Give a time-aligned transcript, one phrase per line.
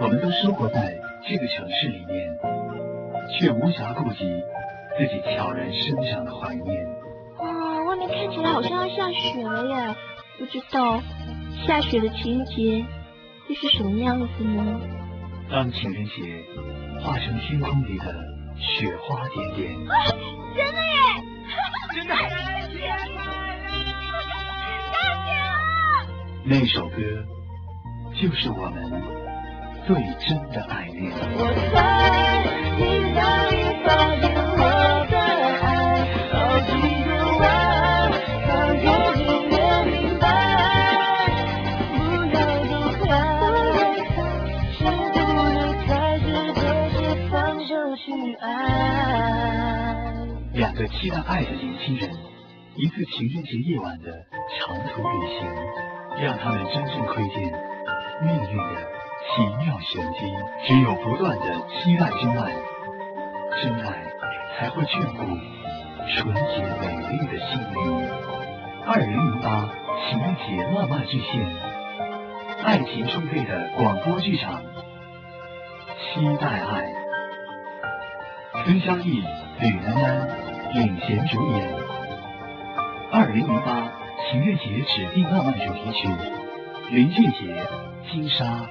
[0.00, 0.98] 我们都生活在
[1.28, 2.38] 这个城市里面，
[3.38, 4.24] 却无暇顾及
[4.98, 6.86] 自己悄然生长的怀念。
[7.38, 9.94] 哇，外面看起来好像要下雪了耶！
[10.38, 11.00] 不知道
[11.66, 12.84] 下雪的情节
[13.46, 14.80] 会是什么样子呢？
[15.50, 16.44] 当情人节
[17.00, 18.14] 化成天空里的
[18.58, 19.72] 雪花点点，
[20.56, 20.96] 真的耶！
[21.94, 22.14] 真的！
[26.44, 26.96] 天那首歌
[28.20, 28.90] 就是我们
[29.86, 31.12] 最真的爱恋。
[31.34, 31.40] 我
[31.72, 31.74] 猜
[32.78, 32.80] 你
[33.12, 33.18] 哪
[33.50, 33.54] 里
[33.84, 33.86] 发
[34.20, 34.62] 现我
[35.10, 35.14] 的
[35.60, 35.66] 爱，
[36.30, 36.70] 好几
[37.04, 37.08] 个
[37.40, 37.42] 弯，
[38.46, 38.86] 看过
[39.16, 39.56] 你也
[39.90, 40.24] 明白。
[41.92, 41.98] 不
[42.30, 42.34] 要
[43.02, 43.10] 走开，
[44.78, 45.14] 是不
[45.50, 45.54] 是
[45.86, 46.24] 才是
[46.54, 46.60] 就
[46.90, 46.96] 是
[47.28, 47.32] 放
[47.66, 48.04] 手去
[48.36, 48.46] 爱？
[50.54, 52.08] 两个期待爱的年轻人，
[52.76, 54.26] 一次情人节夜晚的
[54.60, 55.44] 长途旅行，
[56.24, 57.52] 让他们真正窥见
[58.22, 60.34] 命运的奇妙玄机。
[60.66, 62.52] 只有不断的期待真爱，
[63.62, 64.04] 真爱
[64.56, 65.24] 才会眷顾
[66.08, 68.08] 纯洁美丽的心灵。
[68.84, 69.68] 二零零八
[70.08, 71.46] 情人节浪漫巨献，
[72.64, 74.60] 爱情充沛的广播剧场，
[75.98, 76.92] 期待爱。
[78.64, 79.22] 孙香义、
[79.60, 80.28] 吕楠楠
[80.74, 81.74] 领衔主演。
[83.12, 83.92] 二零零八
[84.30, 86.08] 情人节指定浪漫主题曲，
[86.90, 87.66] 林俊杰、
[88.10, 88.66] 金莎，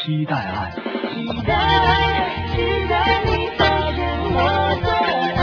[0.00, 0.72] 期待爱。
[0.72, 1.52] 期待，
[2.48, 2.52] 期
[2.88, 3.60] 待你发
[3.92, 3.98] 现
[4.32, 4.36] 我
[4.82, 4.88] 的
[5.36, 5.40] 爱，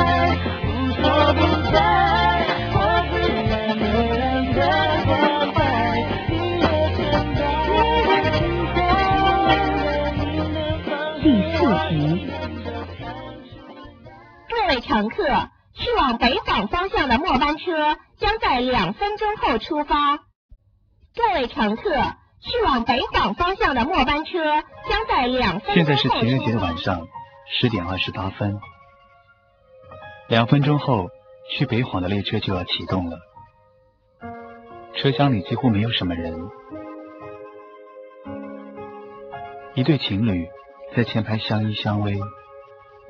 [0.65, 1.01] 无所
[1.33, 1.39] 不
[1.71, 1.77] 在，
[2.73, 2.77] 我
[3.11, 3.15] 自
[3.47, 3.85] 然而
[4.17, 4.21] 然
[4.53, 4.59] 的
[5.05, 5.09] 关
[5.53, 5.57] 怀，
[6.29, 6.63] 你的
[6.95, 6.99] 存
[8.75, 8.77] 在，
[10.17, 10.89] 你的方
[11.21, 11.25] 第
[11.55, 11.57] 四
[11.89, 11.91] 集。
[14.49, 15.15] 各位乘客，
[15.73, 20.17] 去往北返方向的末班车将在两分钟后出发。
[21.15, 21.91] 各位乘客，
[22.41, 27.07] 去往北港方向的末班车将在两分钟后现在是情人节的晚上，
[27.49, 28.59] 十点二十八分。
[30.27, 31.09] 两分钟后，
[31.51, 33.19] 去北晃的列车就要启动了。
[34.95, 36.49] 车厢里几乎没有什么人。
[39.75, 40.47] 一对情侣
[40.95, 42.19] 在前排相依相偎，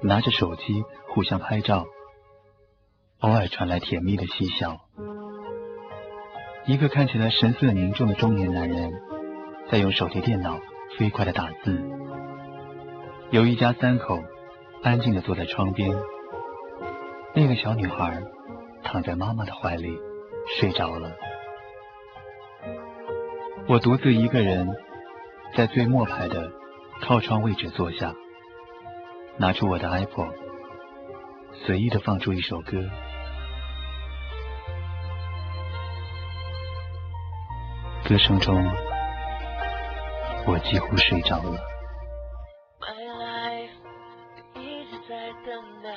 [0.02, 1.86] 拿着手机互相拍照，
[3.20, 4.78] 偶尔传来甜蜜的嬉笑。
[6.66, 8.92] 一个看起来神色凝重的中年男人，
[9.72, 10.60] 在用手提电脑
[10.98, 11.80] 飞快的打字。
[13.30, 14.20] 有一家三口
[14.82, 15.96] 安静的坐在窗边，
[17.36, 18.24] 那个小女孩
[18.84, 19.96] 躺在妈妈的怀里
[20.60, 21.12] 睡着了。
[23.68, 24.76] 我独自一个人
[25.56, 26.52] 在最末排的
[27.02, 28.16] 靠窗位置坐下，
[29.38, 30.34] 拿出我的 iPhone，
[31.54, 32.90] 随意的放出一首歌。
[38.08, 38.68] 歌声中，
[40.50, 41.60] 我几乎睡着了。
[42.80, 43.70] My life
[44.56, 45.88] 一直在等待，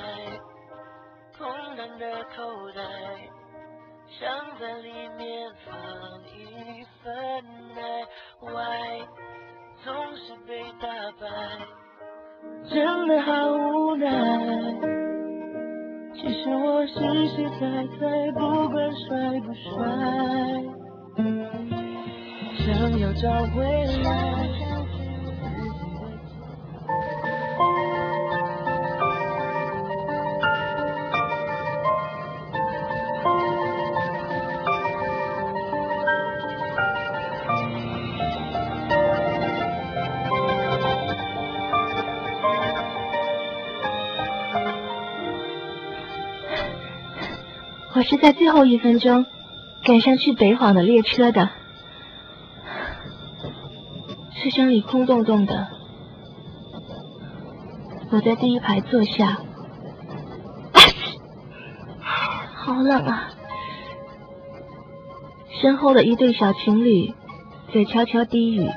[1.35, 2.79] 空荡的口袋，
[4.19, 5.73] 想在里面放
[6.37, 7.11] 一份
[7.75, 8.05] 爱。
[8.41, 9.07] Why
[9.83, 10.87] 总是被打
[11.19, 11.25] 败，
[12.69, 14.07] 真的好无奈。
[16.13, 16.93] 其实我实
[17.29, 17.61] 实在
[17.99, 20.82] 在，不管帅不帅。
[22.99, 23.63] 要找回
[24.03, 24.49] 来。
[47.95, 49.25] 我是在最后一分钟
[49.83, 51.49] 赶上去北晃的列车的，
[54.43, 55.69] 车厢里空洞洞的，
[58.11, 59.39] 我在第一排坐下，
[62.53, 63.29] 好冷啊！
[65.61, 67.13] 身后的一对小情侣
[67.73, 68.69] 在悄悄低语，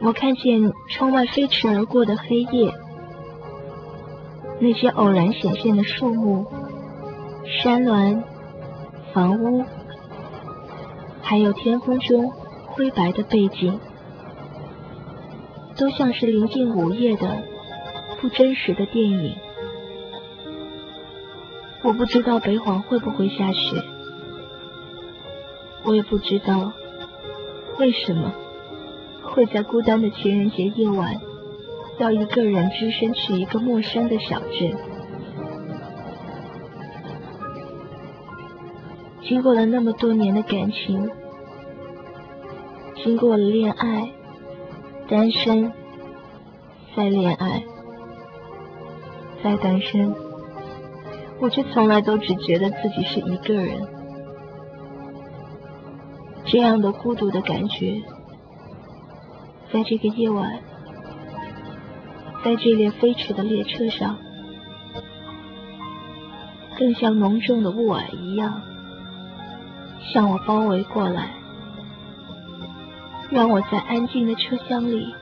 [0.00, 2.74] 我看见窗外飞驰而过的黑夜，
[4.58, 6.44] 那些偶然显现的树木。
[7.62, 8.20] 山峦、
[9.14, 9.64] 房屋，
[11.20, 12.32] 还有天空中
[12.66, 13.78] 灰白的背景，
[15.82, 17.42] 都像是临近午夜的
[18.20, 19.34] 不真实的电影。
[21.82, 23.82] 我不知道北晃会不会下雪，
[25.82, 26.72] 我也不知道
[27.80, 28.32] 为什么
[29.22, 31.20] 会在孤单的情人节夜晚，
[31.98, 34.72] 要一个人只身去一个陌生的小镇。
[39.22, 41.10] 经过了那么多年的感情，
[43.02, 44.12] 经过了恋爱、
[45.08, 45.70] 单身，
[46.96, 47.62] 再恋爱，
[49.42, 50.14] 再单身，
[51.38, 53.86] 我却从来都只觉得自己是一个人。
[56.46, 58.00] 这样的孤独的感觉，
[59.72, 60.60] 在这个夜晚，
[62.44, 64.16] 在这列飞驰的列车上，
[66.78, 68.62] 更像浓重的雾霭一样，
[70.12, 71.41] 向我包围过来。
[73.32, 75.14] 让我在安静的车厢里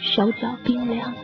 [0.00, 1.14] 手脚冰凉。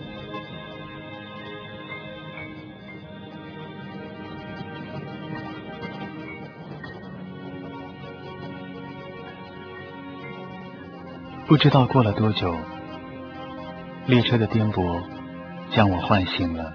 [11.48, 12.56] 不知道过了多久，
[14.06, 15.02] 列车的颠簸
[15.72, 16.72] 将我唤醒了。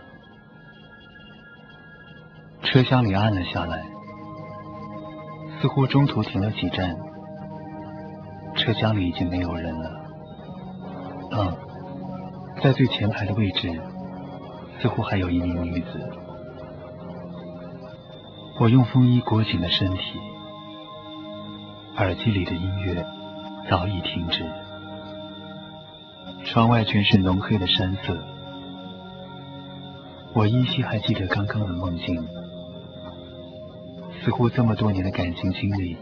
[2.63, 3.81] 车厢里暗了下来，
[5.61, 7.06] 似乎中途停了几站。
[8.57, 9.91] 车厢里已经没有人了。
[11.31, 11.55] 嗯，
[12.61, 13.71] 在最前排的位置，
[14.81, 16.09] 似乎还有一名女子。
[18.59, 20.19] 我用风衣裹紧了身体，
[21.97, 23.05] 耳机里的音乐
[23.69, 24.43] 早已停止。
[26.43, 28.17] 窗外全是浓黑的山色。
[30.33, 32.27] 我依稀还记得刚刚的梦境，
[34.23, 35.97] 似乎这么多年的感情经历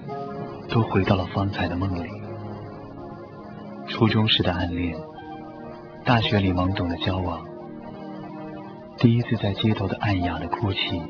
[0.70, 2.25] 都回到了方才的梦里。
[3.96, 4.94] 初中时的暗恋，
[6.04, 7.46] 大学里懵懂的交往，
[8.98, 11.02] 第一次在街头的暗哑的哭泣，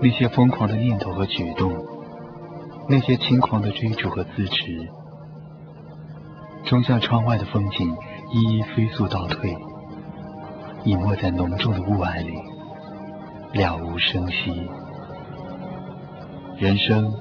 [0.00, 1.72] 那些疯狂的念头和举动，
[2.88, 4.88] 那些轻狂的追逐和自持，
[6.64, 7.96] 终将窗外的风景
[8.32, 9.56] 一一飞速倒退，
[10.82, 12.34] 隐没在浓重的雾霭里，
[13.52, 14.68] 了无声息。
[16.58, 17.14] 人生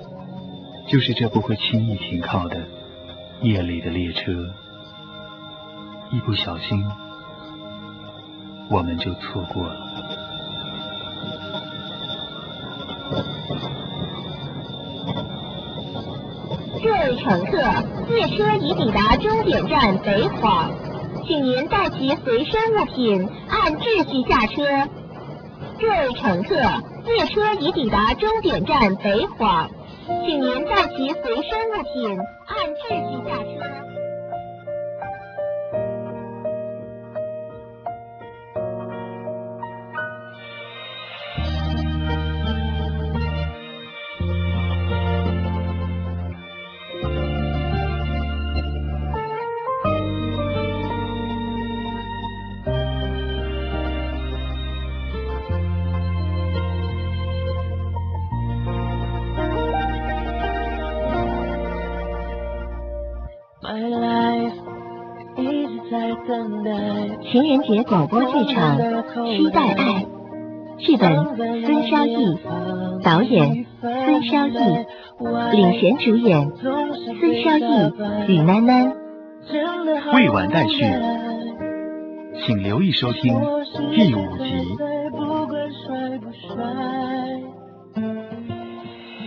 [0.87, 2.74] 就是这不会轻易停靠的。
[3.41, 4.31] 夜里的列车，
[6.11, 6.83] 一不小心，
[8.69, 9.75] 我们就错过了。
[16.81, 17.57] 各位乘客，
[18.07, 20.71] 列车已抵达终点站北幌，
[21.27, 24.89] 请您带齐随身物品，按秩序下车。
[25.79, 26.55] 各位乘客，
[27.05, 29.67] 列车已抵达终点站北幌。
[30.05, 33.94] 请您带齐随身物品，按秩序下车。
[67.35, 68.79] 情人节广播剧场
[69.37, 70.05] 《期待爱》，
[70.77, 72.39] 剧本孙潇逸，
[73.03, 74.85] 导演孙潇逸，
[75.51, 77.91] 领衔主演孙潇逸、
[78.25, 78.93] 吕囡囡。
[80.13, 80.85] 未完待续，
[82.45, 83.37] 请留意收听
[83.93, 84.77] 第五集。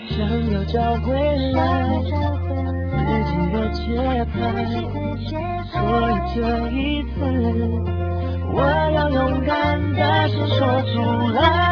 [0.09, 1.13] 想要找回
[1.53, 2.01] 来
[2.89, 5.68] 自己的节拍。
[6.41, 7.09] 这一次，
[8.55, 8.63] 我
[8.95, 11.68] 要勇敢大声说出来。